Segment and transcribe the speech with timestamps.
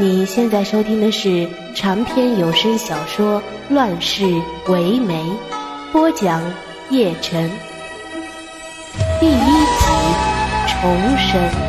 [0.00, 3.42] 你现在收听的是长篇有声小说
[3.74, 4.22] 《乱世
[4.68, 5.24] 为媒》，
[5.92, 6.40] 播讲
[6.90, 7.50] 叶晨，
[9.18, 9.86] 第一集
[10.68, 11.67] 重生。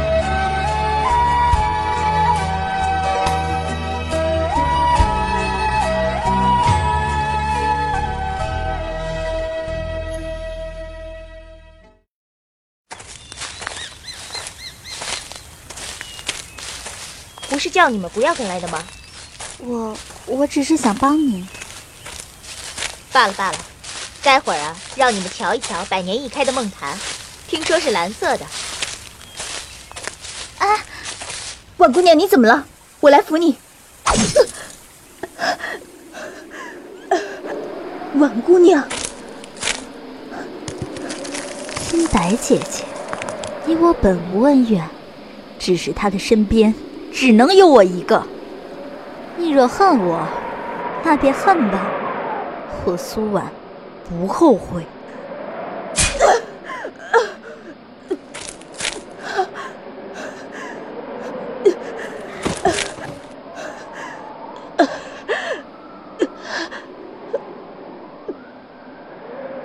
[17.59, 18.81] 不是叫你们不要跟来的吗？
[19.57, 21.45] 我我只是想帮你。
[23.11, 23.57] 罢了罢了，
[24.23, 26.97] 待会儿啊，让你们瞧一瞧百年一开的梦坛，
[27.49, 28.45] 听说是蓝色的。
[30.59, 30.67] 啊，
[31.75, 32.65] 婉姑娘你怎么了？
[33.01, 33.57] 我来扶你。
[38.15, 38.87] 婉姑娘，
[41.89, 42.85] 青白姐姐，
[43.65, 44.89] 你我本无恩怨，
[45.59, 46.73] 只是她的身边。
[47.11, 48.23] 只能有我一个。
[49.37, 50.25] 你若恨我，
[51.03, 51.79] 那便恨吧。
[52.85, 53.45] 我苏婉
[54.09, 54.83] 不后悔。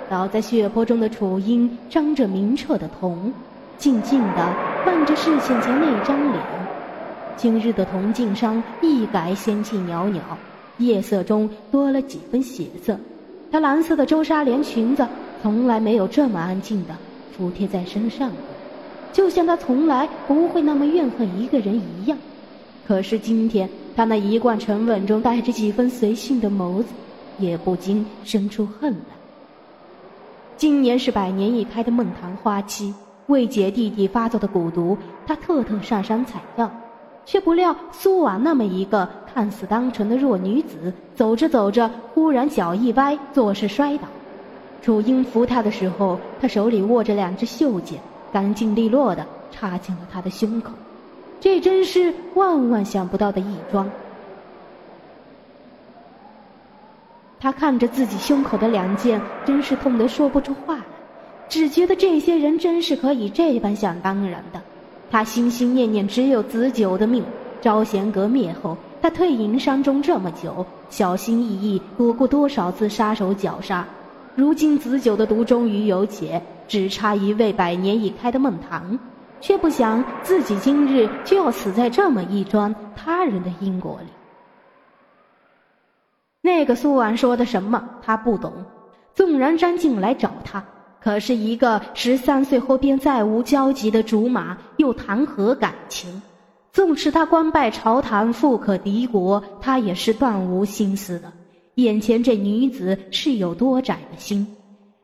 [0.07, 3.33] 倒在血泊中的楚英张着明澈的瞳，
[3.77, 4.47] 静静的
[4.85, 6.64] 望着视线前那张脸。
[7.37, 10.21] 今日的铜镜上一改仙气袅袅，
[10.77, 12.97] 夜色中多了几分血色。
[13.51, 15.05] 她蓝色的周纱连裙子
[15.41, 16.95] 从来没有这么安静的
[17.35, 18.37] 服贴在身上过，
[19.13, 22.17] 就像她从来不会那么怨恨一个人一样。
[22.87, 26.89] 可是今天，她那一贯沉稳中带着几分随性的眸子，
[27.37, 29.15] 也不禁生出恨来。
[30.57, 32.93] 今年是百年一开的梦昙花期，
[33.27, 36.71] 为解弟弟发作的蛊毒，她特特上山采药。
[37.25, 44.03] 却不料苏婉那么一个看似单纯的弱女子，走着走着，忽然脚一歪，作势摔倒。
[44.81, 47.99] 楚英扶她的时候，他手里握着两只袖剑，
[48.31, 50.71] 干净利落的插进了她的胸口。
[51.41, 53.89] 这真是万万想不到的一桩。
[57.39, 60.81] 他看着自己胸口的两剑，真是痛得说不出话来，
[61.49, 64.61] 只觉得这些人真是可以这般想当然的。
[65.09, 67.23] 他心心念念只有子九的命。
[67.61, 73.83] 招贤阁灭后，他退隐山中这么久，小心翼翼躲过多少次杀手绞杀。
[74.35, 78.99] 如今子九的毒终于有解，只差一位百年已开的孟棠，
[79.41, 84.07] 却不想自己今日就要死在这么一桩他人的因果里。
[86.41, 88.53] 那个苏婉说的什么，他不懂。
[89.15, 90.63] 纵然张静来找他。
[91.05, 96.19] 可是，一个十三岁后便再无交集的竹马，又谈何感情？
[96.73, 101.31] 纵使他官拜朝堂，富可敌国，他也是断无心思的。
[101.75, 104.47] 眼前这女子是有多窄的心？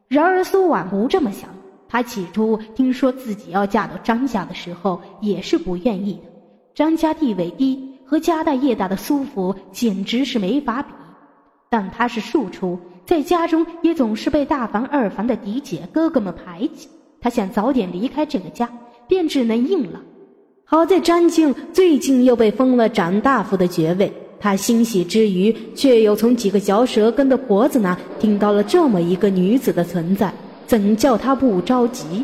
[0.08, 1.48] 然而苏婉不这么想。
[1.88, 6.22] 她起初听说自己要嫁到张家的时候，也是不愿意的。
[6.74, 10.92] 张家地位低，和家大业大的苏府简直是没法比。
[11.70, 12.80] 但她是庶出。
[13.12, 16.88] 在家中也总是被大房二房的嫡姐哥哥们排挤，
[17.20, 18.70] 他想早点离开这个家，
[19.06, 20.00] 便只能应了。
[20.64, 30.34] 好在张静最近又被封了长大夫的爵位，他欣喜之余，却又从几个嚼舌根的婆子那听到了这么一个女子的存在，
[30.66, 32.24] 怎叫他不着急？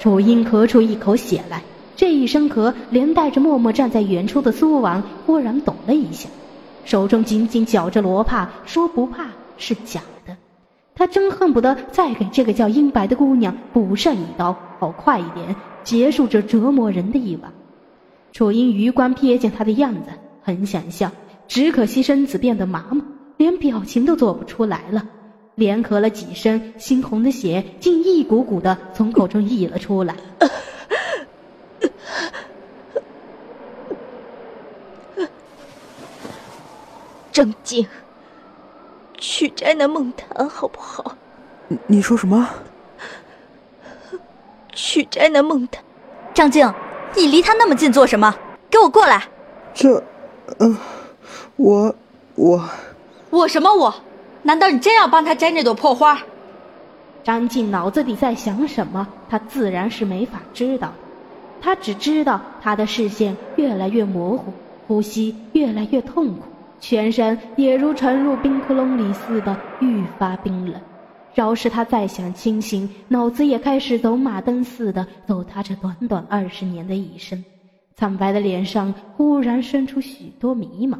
[0.00, 1.62] 楚英咳出一口血来，
[1.94, 6.28] 这一声咳，连带着默默站在远处的苏王忽然抖了一下。
[6.86, 9.26] 手中紧紧绞着罗帕，说不怕
[9.58, 10.34] 是假的。
[10.94, 17.52] 他真恨不得再给这个叫英白的姑娘补上一刀，好快一点结束这折磨人的一晚。
[18.32, 20.10] 楚英余光瞥见他的样子，
[20.42, 21.10] 很想笑，
[21.48, 23.02] 只可惜身子变得麻木，
[23.36, 25.04] 连表情都做不出来了。
[25.56, 30.14] 连咳了几声，猩红的血竟一股股的从口中溢了出来。
[37.36, 37.86] 正经，
[39.18, 41.14] 去摘那梦檀好不好？
[41.68, 42.48] 你你说什么？
[44.72, 45.84] 去摘那梦檀。
[46.32, 46.72] 张静，
[47.14, 48.34] 你离他那么近做什么？
[48.70, 49.22] 给我过来！
[49.74, 50.02] 这，
[50.60, 50.78] 嗯，
[51.56, 51.94] 我
[52.36, 52.64] 我
[53.28, 53.94] 我什么我？
[54.44, 56.18] 难道你真要帮他摘那朵破花？
[57.22, 59.06] 张静脑子里在想什么？
[59.28, 60.94] 他自然是没法知道的。
[61.60, 64.54] 他只知道他的视线越来越模糊，
[64.88, 66.40] 呼吸越来越痛苦。
[66.80, 70.80] 全身也如沉入冰窟窿里似的愈发冰冷。
[71.34, 77.44] 饶是他再想清醒，脑子也开始走马灯似的走他这短短二十年的一生。
[77.94, 80.98] 苍白的脸上忽然生出许多迷茫。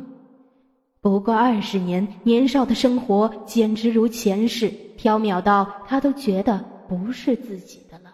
[1.00, 8.10] 不过二十年，年少的生活简直如前世，缥缈到他都觉得不是自己的了。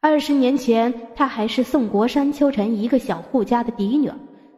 [0.00, 4.08] 二十年前，她还是宋国山丘城一个小户家的嫡女，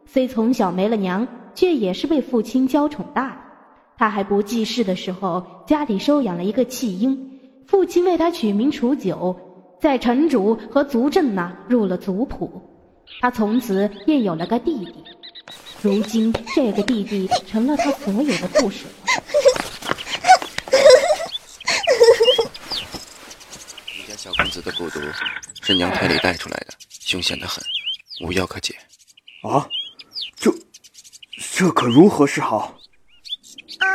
[0.05, 3.35] 虽从小没了娘，却也是被父亲娇宠大的。
[3.97, 9.35] 她还不记事的时候，家里收养了一个弃婴，父亲为她取名楚九，
[9.79, 12.61] 在城主和族镇那入了族谱。
[13.19, 15.03] 她从此便有了个弟弟，
[15.81, 18.85] 如今这个弟弟成了她所有的附属。
[24.17, 24.99] 小公子的蛊毒
[25.61, 27.63] 是娘胎里带出来的，凶险的很，
[28.23, 28.75] 无药可解。
[29.41, 29.67] 啊，
[30.35, 30.53] 这
[31.55, 32.77] 这可如何是好？
[33.79, 33.87] 啊！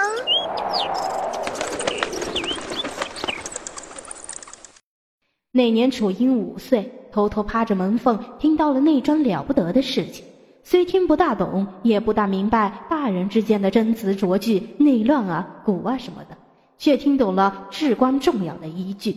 [5.53, 10.25] 那年楚英五岁，偷偷趴着门缝听到了那桩了不得的事情。
[10.65, 16.37] 虽听不大懂，也不大明白大人之间的真词拙句、内乱啊、蛊啊什么的，
[16.77, 19.17] 却听懂了至关重要的一句。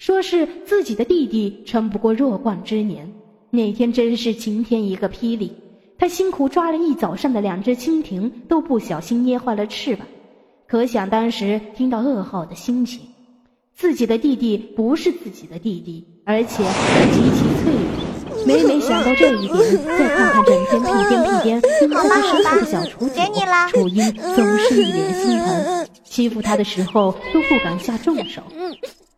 [0.00, 3.12] 说是自己的弟弟撑不过弱冠之年，
[3.50, 5.52] 那天真是晴天一个霹雳，
[5.98, 10.06] 他辛苦抓了一早上的两只蜻蜓都不小心捏坏了翅膀，
[10.66, 13.02] 可想当时听到噩耗的心情。
[13.76, 16.64] 自己的弟弟不是自己的弟弟，而且
[17.12, 18.46] 极其脆弱。
[18.46, 23.20] 每每想到这一点，再看看整天屁颠屁颠、跟自己身后的小雏菊，
[23.70, 28.42] 楚英总是一脸心疼，欺负他的时候都不敢下重手。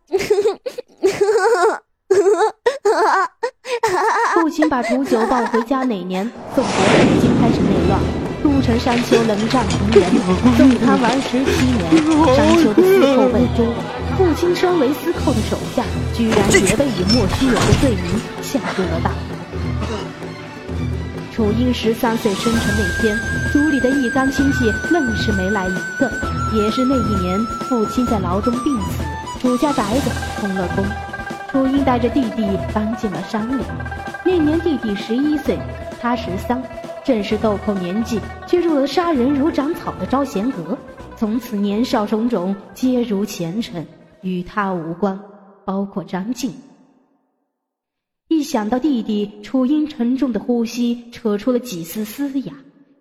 [4.33, 7.99] 父亲把楚九抱回家那年，宋国已经开始内乱，
[8.43, 10.11] 都城山丘冷战平原。
[10.57, 11.79] 宋贪玩十七年，
[12.35, 13.73] 山丘的司寇魏忠，
[14.17, 15.83] 父亲身为司寇的手下，
[16.13, 18.05] 居然也被以莫须有的罪名
[18.41, 19.15] 下入了大牢。
[21.33, 23.17] 楚英十三岁生辰那天，
[23.51, 26.11] 族里的一干亲戚愣是没来一个。
[26.53, 29.02] 也是那一年，父亲在牢中病死。
[29.43, 30.09] 楚家宅子
[30.39, 30.85] 空了空，
[31.51, 33.61] 楚英带着弟弟搬进了山里。
[34.23, 35.59] 那年弟弟十一岁，
[35.99, 36.63] 他十三，
[37.03, 40.77] 正是豆蔻年纪，却入了杀人如长草的招贤阁。
[41.17, 43.85] 从此年少种种皆如前尘，
[44.21, 45.19] 与他无关，
[45.65, 46.49] 包括张静。
[48.29, 52.53] 一想到弟弟，楚英沉重的呼吸扯出了几丝嘶哑，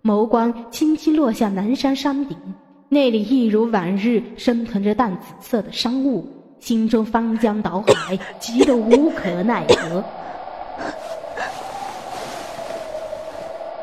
[0.02, 2.36] 眸光轻轻落下南山山顶。
[2.92, 6.28] 那里一如往日，升腾着淡紫色的商雾，
[6.60, 10.04] 心中翻江倒海， 急得无可奈何。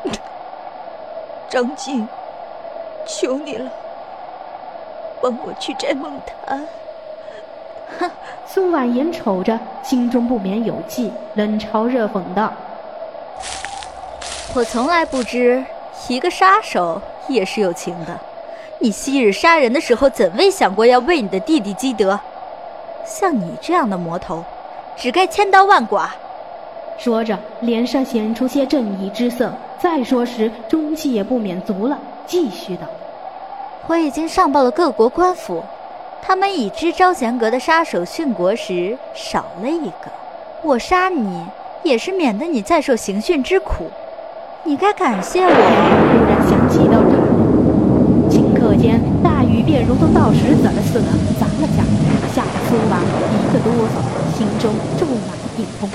[1.50, 2.06] 张静，
[3.04, 3.68] 求你了，
[5.20, 6.12] 帮我去摘梦
[6.46, 6.64] 檀。
[7.98, 8.08] 哼，
[8.46, 12.52] 苏婉言瞅着，心中不免有气，冷嘲热讽道
[14.54, 15.64] ：“我从来不知，
[16.06, 18.16] 一个杀手也是有情的。”
[18.82, 22.18] 你昔日杀人的时候，怎未想过要为你的弟弟积德？
[23.04, 24.42] 像你这样的魔头，
[24.96, 26.08] 只该千刀万剐。
[26.96, 29.52] 说着，脸上显出些正义之色。
[29.78, 32.86] 再说时，中气也不免足了，继续道
[33.86, 35.62] ：“我已经上报了各国官府，
[36.22, 40.10] 他们已知招贤阁的杀手殉国时少了一个。
[40.62, 41.44] 我杀你，
[41.82, 43.90] 也是免得你再受刑讯之苦。
[44.64, 47.19] 你该感谢我。”突然想起到这。
[49.70, 51.06] 间大雨便如同倒石子似的
[51.38, 51.94] 砸了下来，
[52.34, 54.02] 吓得苏王一个哆嗦，
[54.36, 55.88] 心中骤满一空。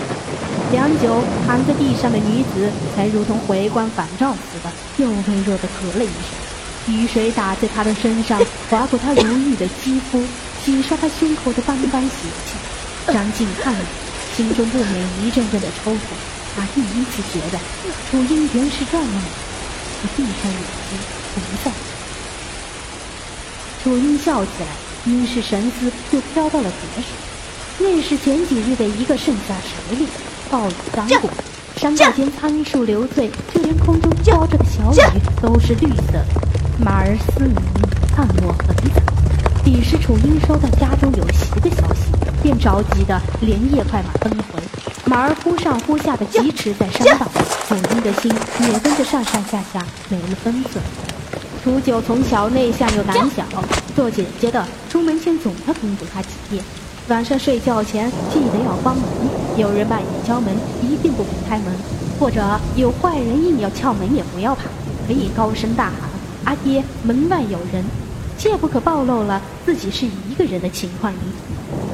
[0.71, 6.93] 良久，躺在地上的女子才如同回光返照似的，又微弱的咳了一声。
[6.93, 8.39] 雨水打在她的身上，
[8.69, 10.23] 划过她如玉的肌肤，
[10.63, 12.09] 洗刷她胸口的斑斑血
[12.45, 13.13] 迹。
[13.13, 13.79] 张静看了，
[14.35, 15.99] 心中不免一阵阵的抽痛。
[16.55, 17.59] 他第一次觉得
[18.09, 19.19] 楚英原是这么美。
[20.01, 20.97] 他闭上眼睛，
[21.35, 21.94] 不再。
[23.85, 24.65] 楚英笑起来，
[25.05, 27.09] 因是神思就飘到了别处。
[27.77, 30.07] 那是前几日的一个盛夏时令，
[30.49, 31.29] 暴雨刚过，
[31.77, 36.25] 山道间苍树流翠，就连空中飘着的小雨都是绿色的。
[36.83, 37.55] 马儿嘶鸣，
[38.17, 39.03] 暗落很惨。
[39.63, 42.05] 彼时楚英收到家中有袭的消息，
[42.41, 44.59] 便着急的连夜快马奔回。
[45.05, 47.27] 马儿忽上忽下的疾驰在山道，
[47.67, 50.83] 楚英的心也跟着上上下下没了分寸。
[51.65, 53.43] 楚九从小内向又胆小，
[53.95, 56.63] 做姐姐的出门前总要叮嘱他几遍：
[57.07, 59.03] 晚上睡觉前记得要关门，
[59.57, 60.53] 有人半夜敲门
[60.83, 61.73] 一定不肯开门，
[62.19, 62.39] 或者
[62.75, 64.65] 有坏人硬要撬门也不要怕，
[65.07, 66.01] 可以高声大喊
[66.45, 67.83] ：“阿爹，门外有人！”
[68.37, 71.11] 切不可暴露了自己是一个人的情况。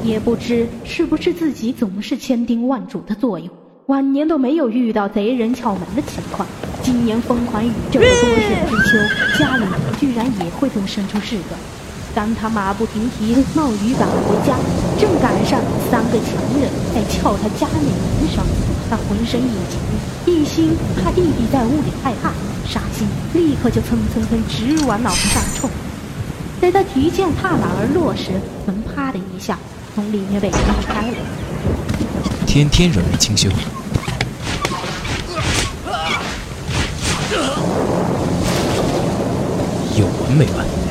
[0.04, 3.48] 也不知是不是自己总是千叮万嘱的作用，
[3.86, 6.46] 晚年都没有遇到贼人撬门的情况。
[6.92, 9.64] 今年风寒雨骤的多雪之秋，家里
[9.98, 11.58] 居然也会动身出事端。
[12.14, 14.58] 当他马不停蹄冒雨赶回家，
[15.00, 15.58] 正赶上
[15.90, 17.86] 三个强人在撬他家里
[18.20, 18.44] 门上，
[18.90, 19.80] 他浑身一紧，
[20.26, 22.28] 一心怕弟弟在屋里害怕，
[22.70, 25.70] 杀心立刻就蹭蹭蹭直往脑袋上冲。
[26.60, 28.32] 在他提剑踏马而落时，
[28.66, 29.58] 门啪的一下
[29.94, 31.16] 从里面被踢开了。
[32.46, 33.48] 天天惹人清修，
[39.96, 40.81] 有完没完？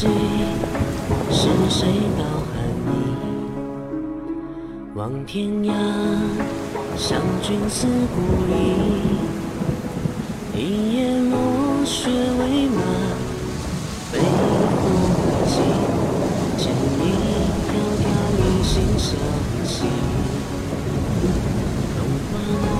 [0.00, 0.06] 是
[1.32, 2.88] 是谁道寒意？
[4.94, 5.72] 望天涯，
[6.96, 8.52] 相君思故里。
[10.54, 12.80] 一夜落雪为马，
[14.12, 14.86] 飞鸿
[15.48, 15.52] 迹。
[16.58, 17.02] 牵一
[17.66, 18.06] 迢迢
[18.38, 19.10] 一心相
[19.66, 19.82] 系。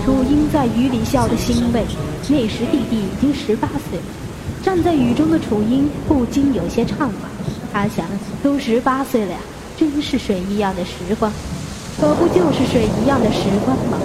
[0.04, 1.84] 楚英在雨里笑得欣慰，
[2.28, 4.04] 那时弟弟已经十八岁了。
[4.62, 7.10] 站在雨中的楚英不禁有些怅惘，
[7.72, 8.06] 他想，
[8.42, 9.38] 都十八岁了呀，
[9.76, 11.32] 真是水一样的时光，
[12.00, 13.98] 可不就是水一样的时光吗？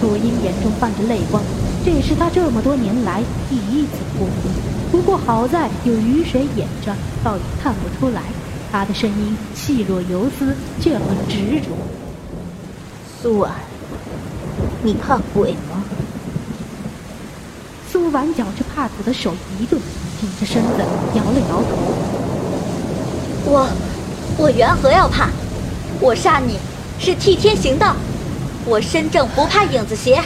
[0.00, 1.42] 楚英眼中泛着泪光，
[1.84, 4.26] 这也是他这么多年来第一次哭。
[4.90, 8.22] 不过好在有雨水掩着，倒也看不出来。
[8.72, 11.68] 他的声音细若游丝，却很执着。
[13.20, 13.52] 苏婉，
[14.82, 15.84] 你怕鬼吗？
[18.00, 19.78] 苏婉绞着帕子的手一顿，
[20.18, 20.82] 挺着身子
[21.14, 21.76] 摇了摇头。
[23.44, 23.68] 我，
[24.38, 25.28] 我缘何要怕？
[26.00, 26.56] 我杀你
[26.98, 27.94] 是替天行道，
[28.64, 30.18] 我身正不怕影子斜。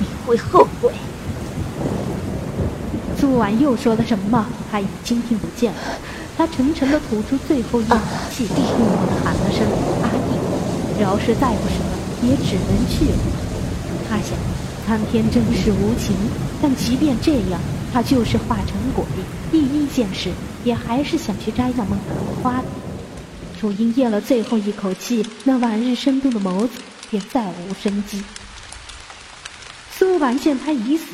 [0.00, 0.90] 你会后悔。
[3.20, 4.44] 苏婉又说了什么？
[4.72, 5.78] 他已经听不见了。
[6.36, 7.96] 他沉沉的吐出最后一口
[8.34, 9.64] 气，默默的喊了声
[10.02, 10.34] “阿弟”。
[11.00, 13.18] 饶是再不舍，也只能去了。
[14.08, 14.36] 他想。
[14.90, 16.16] 苍天真是无情，
[16.60, 17.60] 但即便这样，
[17.92, 19.04] 他就是化成鬼，
[19.52, 20.32] 第一件事
[20.64, 22.64] 也还是想去摘那梦兰花的。
[23.60, 26.70] 楚英咽了最后一口气，那往日生动的眸子
[27.08, 28.20] 便再无生机。
[29.96, 31.04] 苏婉见他已死，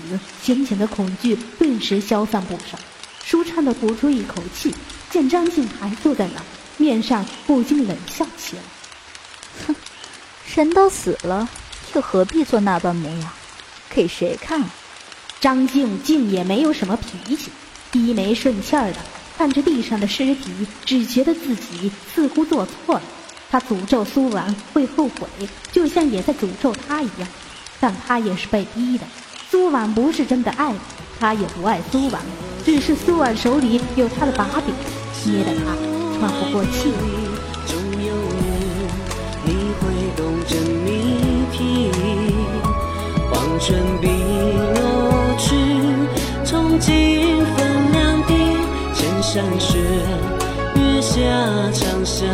[0.42, 2.78] 先前的恐惧顿时消散不少，
[3.26, 4.75] 舒畅的吐出一口气。
[5.11, 6.40] 见张静还坐在那，
[6.78, 8.62] 面上不禁冷笑起来
[9.68, 9.76] ：“哼，
[10.54, 11.47] 人都死了，
[11.95, 13.30] 又何必做那般模样？”
[13.97, 14.62] 给谁看？
[15.41, 17.50] 张静静也没有什么脾气，
[17.91, 18.99] 低眉顺气儿的
[19.38, 20.50] 看着地上的尸体，
[20.85, 23.03] 只觉得自己似乎做错了。
[23.50, 25.26] 他诅咒苏婉会后悔，
[25.73, 27.26] 就像也在诅咒他一样。
[27.81, 29.07] 但他也是被逼的。
[29.50, 30.75] 苏婉不是真的爱
[31.19, 32.21] 他，他也不爱苏婉，
[32.67, 34.75] 只是苏婉手里有他的把柄，
[35.25, 35.75] 捏得他
[36.19, 37.25] 喘不过气。
[43.66, 45.56] 春笔落去，
[46.44, 48.32] 从今分两地，
[48.94, 49.76] 千山雪，
[50.76, 51.18] 月下
[51.73, 52.28] 长相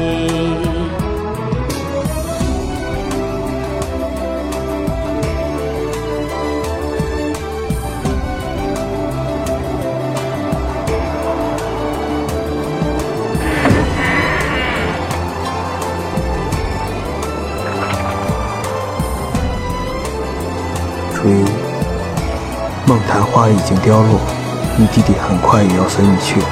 [0.00, 0.71] 依。
[22.92, 24.20] 梦昙花已经凋落，
[24.76, 26.46] 你弟弟很快也要随你去了。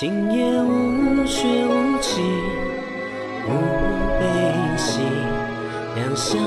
[0.00, 2.24] 今夜无雪无晴，
[3.48, 3.50] 无
[4.20, 5.00] 悲喜，
[5.96, 6.38] 两相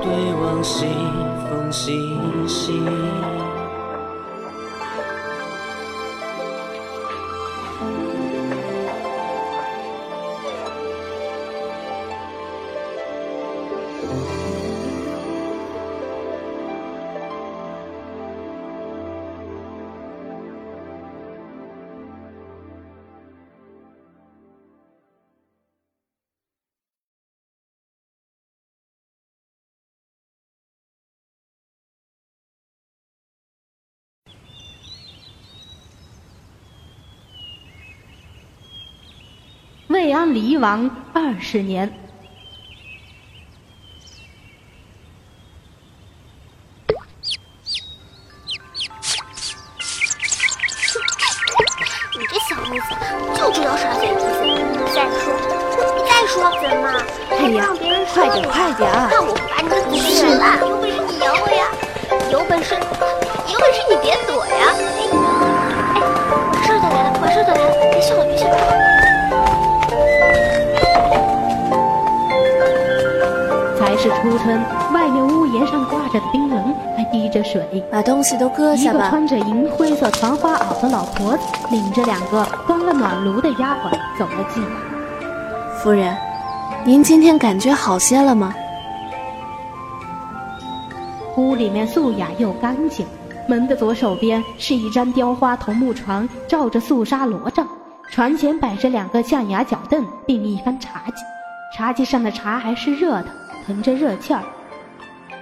[0.00, 0.86] 对望，西
[1.50, 2.16] 风细
[2.46, 2.80] 细。
[40.02, 41.88] 魏安离王二十年，
[52.18, 52.82] 你这小兔子
[53.36, 54.26] 就知道耍嘴皮子！
[54.92, 55.32] 再说，
[56.04, 57.00] 再说，怎么？
[57.30, 60.58] 哎呀让别人说快点快点啊看我不把你的嘴撕烂！
[60.58, 61.70] 有本事你咬我呀！
[62.32, 64.74] 有本事，有本事你别躲呀！
[74.02, 74.60] 是初春，
[74.92, 77.62] 外面屋檐上挂着的冰棱还滴着水。
[77.88, 78.98] 把东西都搁一个。
[79.08, 84.70] 穿着银灰色团花袄的老婆子，领着两个关了暖炉的丫鬟走了进来。
[85.78, 86.16] 夫人，
[86.84, 88.52] 您今天感觉好些了吗？
[91.36, 93.06] 屋里面素雅又干净，
[93.46, 97.64] 门的左手边是一张雕花桐木床，罩着素纱罗帐，
[98.10, 101.22] 床前摆着两个象牙脚凳，并一番茶几，
[101.76, 103.26] 茶几上的茶还是热的，
[103.64, 104.42] 腾着热气儿。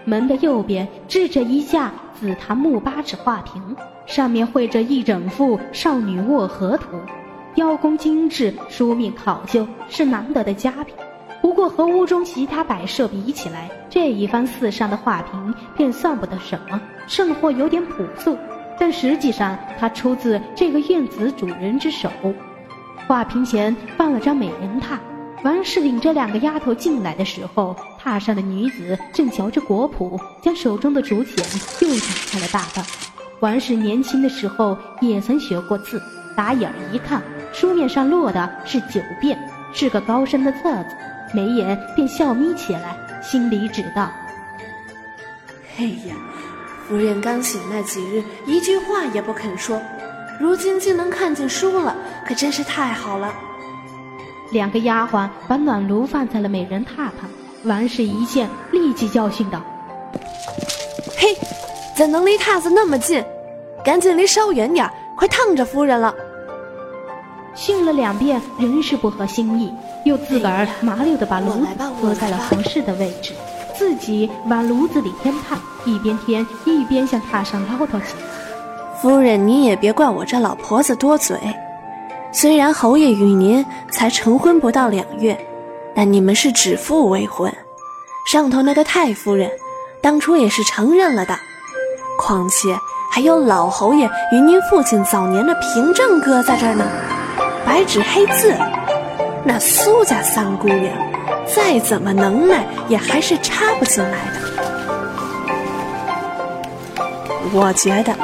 [0.04, 6.98] 门的右边置着一架紫檀木八尺画屏，上面绘着一整幅少女卧荷图，
[7.54, 10.94] 雕工精致，书面考究，是难得的佳品。
[11.42, 18.36] 不过和屋中其他摆设比起来，这一番四上的画屏便算不得什么，甚或有点朴素。
[18.78, 22.08] 但实际上，它出自这个院子主人之手。
[23.06, 24.98] 画屏前放了张美人榻，
[25.42, 31.36] 王氏领着两个丫头进来的时候，榻上的女子正嚼着果脯，将手中的竹简
[31.80, 32.84] 又打开了大半。
[33.40, 36.02] 王氏年轻的时候也曾学过字，
[36.36, 37.22] 打眼儿一看，
[37.54, 39.38] 书面上落的是九遍，
[39.72, 40.96] 是个高深的册子，
[41.32, 44.10] 眉眼便笑眯起来，心里只道：
[45.78, 46.14] 哎呀，
[46.86, 49.80] 夫人刚醒那几日，一句话也不肯说，
[50.38, 53.32] 如今竟能看见书了，可真是太好了。
[54.52, 57.30] 两个丫鬟把暖炉放在了美人榻旁，
[57.64, 59.60] 王氏一见，立即教训道
[61.16, 61.36] ：“嘿，
[61.96, 63.24] 怎能离榻子那么近？
[63.84, 66.12] 赶紧离稍远点儿，快烫着夫人了。
[67.54, 69.72] 训了两遍，仍是不合心意，
[70.04, 71.66] 又自个儿麻溜的把炉子
[72.02, 73.32] 搁在了合适的位置，
[73.76, 78.96] 自己往炉子里添炭，一边添一边向榻上唠叨起来。
[79.00, 81.38] 夫人，你也别怪我这老婆子多嘴。
[82.32, 85.36] 虽然侯爷与您才成婚不到两月，
[85.94, 87.52] 但你们是指腹为婚。
[88.30, 89.50] 上头那个太夫人，
[90.00, 91.36] 当初也是承认了的。
[92.18, 92.78] 况且
[93.10, 96.86] 还有老侯爷与您父亲早年的凭证搁在这儿呢，
[97.66, 98.54] 白纸黑字。
[99.42, 100.94] 那苏家三姑娘，
[101.46, 104.40] 再怎么能耐，也还是插不进来的。
[107.52, 108.14] 我觉得，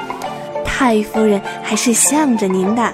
[0.64, 2.92] 太夫人还是向着您的。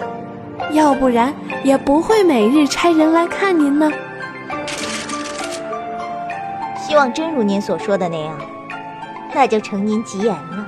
[0.73, 1.33] 要不然
[1.63, 3.91] 也不会每日差人来看您呢。
[6.77, 8.39] 希望真如您所说的那样，
[9.35, 10.67] 那就承您吉言了。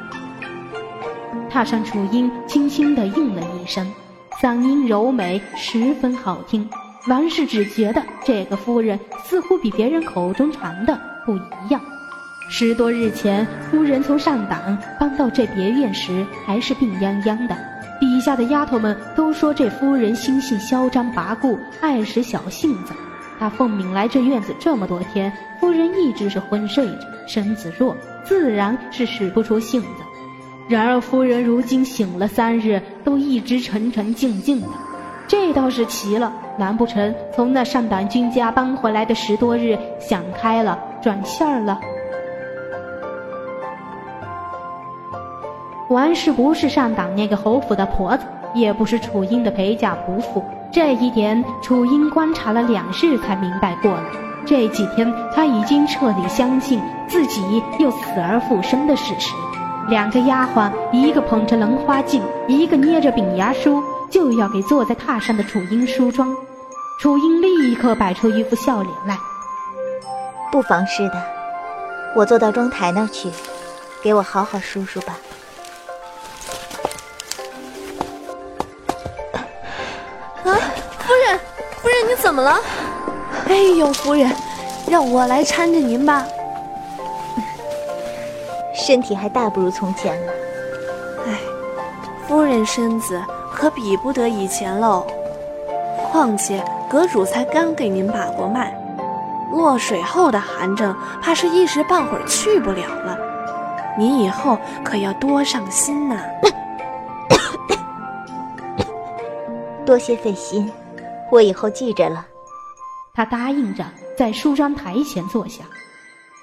[1.50, 3.90] 踏上楚音轻轻地应了一声，
[4.42, 6.68] 嗓音柔美，十分好听。
[7.08, 11.80] 王氏只觉得这个夫人似乎比别人口中传的不一样。
[12.50, 17.56] 十多日前，夫人从上党搬到这别院时，还是病殃殃的。
[18.00, 22.92] 底下的丫头们都说这夫人心性嚣张跋扈，爱使小性子。
[23.38, 29.88] 她奉命来这院子这么多天，夫人一直是昏睡着，身子弱，自然是使不出性子。
[30.68, 34.68] 然而夫人如今醒了三日，都一直沉沉静静的，
[35.28, 36.32] 这倒是奇了。
[36.56, 41.80] 难不成从那上党君家搬回来的十多日，想开了，转线儿了？
[45.94, 50.44] 完氏不是上党那个侯府的婆子，也不是楚英的陪嫁仆妇。
[50.72, 54.02] 这一点，楚英观察了两日才明白过来。
[54.44, 59.32] 这几天，他已经彻底相信自己又死而复生的事实。
[59.88, 63.80] 两个丫鬟，一个捧着棱花镜，一个捏着饼牙梳，
[64.10, 66.28] 就要给坐在榻上的楚英梳妆。
[67.00, 69.16] 楚英立刻摆出一副笑脸来，
[70.50, 71.22] 不妨事的，
[72.16, 73.30] 我坐到妆台那儿去，
[74.02, 75.14] 给我好好梳梳吧。
[82.34, 82.58] 怎么了？
[83.46, 84.28] 哎呦，夫人，
[84.88, 86.26] 让我来搀着您吧。
[88.74, 90.32] 身体还大不如从前了。
[91.28, 91.38] 哎，
[92.26, 93.22] 夫人身子
[93.54, 95.06] 可比不得以前喽。
[96.10, 98.76] 况且阁主才刚给您把过脉，
[99.52, 100.92] 落水后的寒症
[101.22, 103.16] 怕是一时半会儿去不了了。
[103.96, 106.16] 您以后可要多上心呐。
[109.86, 110.68] 多谢费心，
[111.34, 112.24] 我以后记着了。
[113.12, 113.84] 他答应着，
[114.16, 115.64] 在梳妆台前坐下。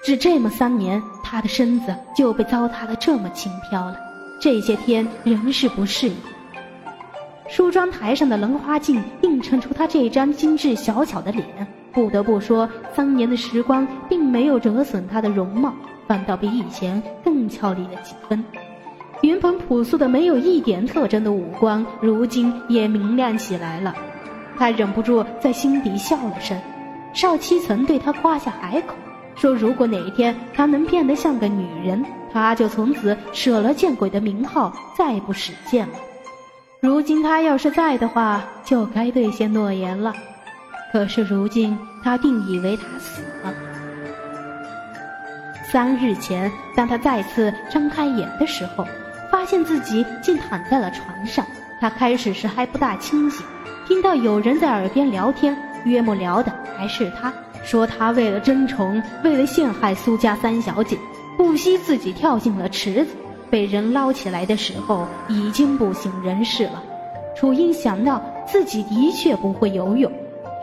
[0.03, 3.95] 只这么三年，他的身子就被糟蹋的这么轻飘了。
[4.41, 6.15] 这些天仍是不适应。
[7.47, 11.45] 梳妆台上的棱花镜映衬出他这张精致小巧的脸。
[11.93, 15.73] 不得不说，三年的时光并没有折损他的容貌，
[16.05, 18.43] 反倒比以前更俏丽了几分。
[19.21, 23.95] 原本朴素的、没有一点特征的五官，如今也明亮起来了。
[24.61, 26.55] 他忍不住在心底笑了声。
[27.13, 28.93] 少七曾对他夸下海口，
[29.35, 35.95] 说如果哪一天他能变得像个女人，他就从此舍了见鬼的名号，再不使剑了。
[36.79, 40.13] 如今他要是在的话，就该兑现诺言了。
[40.91, 43.51] 可是如今他定以为他死了。
[45.71, 48.85] 三日前，当他再次张开眼的时候，
[49.31, 51.43] 发现自己竟躺在了床上。
[51.81, 53.43] 他开始时还不大清醒，
[53.87, 60.95] 听到有人在耳边聊天，约莫聊的还是他，说他为了争宠，为了陷害苏家三小姐，
[61.35, 63.15] 不惜自己跳进了池子。
[63.49, 66.83] 被人捞起来的时候，已经不省人事了。
[67.35, 70.11] 楚英想到自己的确不会游泳，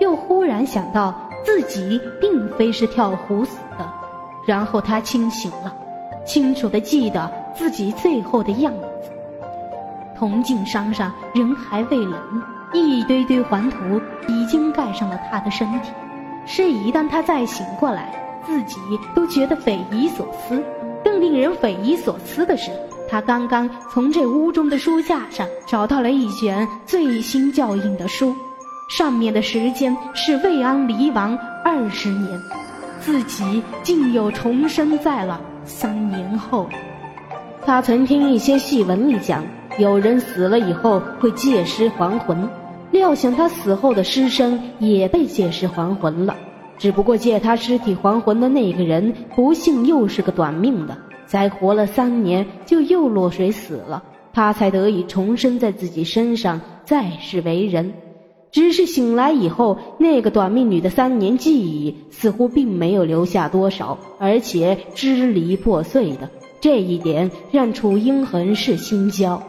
[0.01, 3.85] 又忽然想到自己并非是跳湖死的，
[4.47, 5.75] 然后他清醒了，
[6.25, 9.11] 清楚的记得自己最后的样子。
[10.19, 13.79] 铜镜山上人还未冷，一堆堆黄土
[14.27, 15.91] 已经盖上了他的身体。
[16.45, 18.13] 是一旦他再醒过来，
[18.45, 18.81] 自己
[19.15, 20.63] 都觉得匪夷所思。
[21.05, 22.71] 更令人匪夷所思的是，
[23.09, 28.35] 他刚刚从这屋中的书架上找到了一卷最新校印的书，
[28.89, 32.41] 上面的时间是魏安离王二十年，
[33.01, 36.69] 自己竟又重生在了三年后。
[37.65, 39.45] 他曾听一些戏文里讲，
[39.79, 42.49] 有人死了以后会借尸还魂，
[42.91, 46.37] 料想他死后的尸身也被借尸还魂了。
[46.77, 57.93] 只不过借他尸体还魂的那个人，不幸又是个短命的，才活了三年就又落水死了，他才得以重生在自己身上，再世为人。
[58.51, 69.41] 只是醒来以后，那个短命女的三年记忆似乎并没有留下多少，而且支离破碎的，这一点让楚英很是心焦。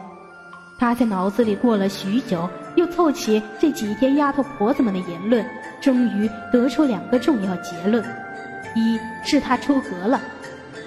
[0.80, 5.44] 他在脑子里过了许久，又凑齐这几天丫头婆子们的言论。
[5.78, 8.02] 终于得出两个重要结论：
[8.74, 10.18] 一是他出阁了，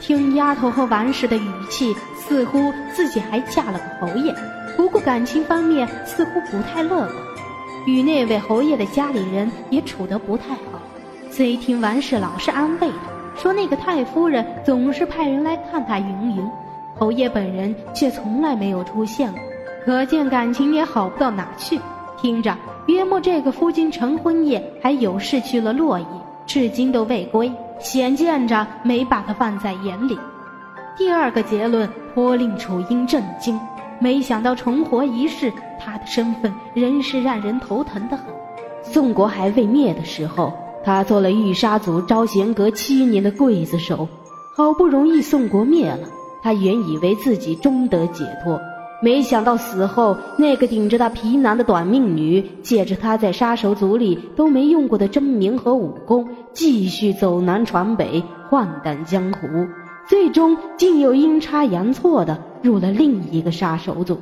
[0.02, 4.34] 听丫头和王氏的语气，似乎自己还嫁了个侯爷，
[4.76, 7.12] 不过感情方面似乎不太乐观，
[7.86, 10.82] 与那位侯爷的家里人也处得不太好。
[11.30, 16.50] 虽听王氏老是安慰他，说那个太夫人总是派人来看他云云，
[16.96, 19.42] 侯爷本人却从来没有出现过，
[19.86, 21.80] 可见感情也好不到哪去。
[22.18, 22.56] 听着。
[22.88, 26.06] 约莫这个夫君成婚夜还有事去了洛邑，
[26.46, 30.20] 至今都未归，显见着没把他放在眼里。
[30.98, 33.58] 第二个结论颇令楚英震惊，
[34.00, 38.26] 没想到重活一世，他的身份仍是让人头疼的很。
[38.82, 40.52] 宋国还未灭的时候，
[40.84, 44.10] 他做了御沙族招贤阁七年的刽子手，
[44.58, 46.06] 好不容易宋国灭了，
[46.42, 48.60] 他原以为自己终得解脱。
[49.04, 59.68] 没想到死后，那个顶着他皮囊的短命女，借着他在杀手组里都没用过的真名和武功，继续走南闯北，晃荡江湖，
[60.08, 64.18] 最终竟又阴差阳错的入了另一个杀手组。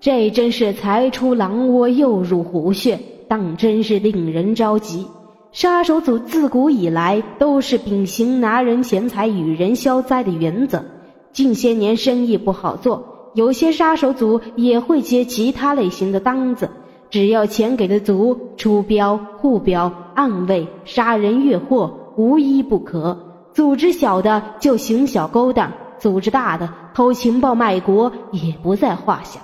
[0.00, 5.06] 这真是才出狼窝又入虎穴，当真是令人着急。
[5.50, 10.84] 杀手组自古以来都是秉行拿人钱财与人消灾的原则，
[11.32, 13.13] 近些年生意不好做。
[13.34, 16.70] 有些杀手组也会接其他类型的单子，
[17.10, 23.18] 只要钱给的足，出镖、护镖、暗卫、杀人越货，无一不可。
[23.52, 29.40] 组织小的就行小勾当，组织大的偷情报卖国也不在话下。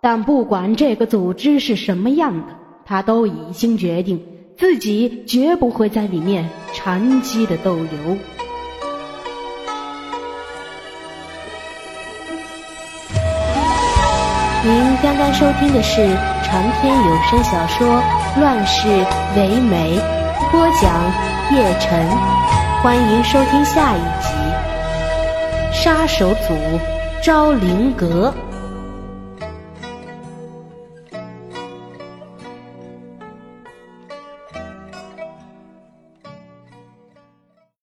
[0.00, 2.54] 但不管这个组织是什么样的，
[2.84, 4.22] 他都已经决定
[4.56, 8.37] 自己绝不会在里面长期的逗留。
[14.68, 16.06] 您刚刚收听的是
[16.44, 18.02] 长篇有声小说
[18.38, 18.86] 《乱世
[19.34, 19.98] 唯美》，
[20.50, 21.10] 播讲
[21.50, 22.06] 叶晨。
[22.82, 24.28] 欢迎收听下一集
[25.72, 26.54] 《杀手组
[27.22, 28.30] 昭灵阁》。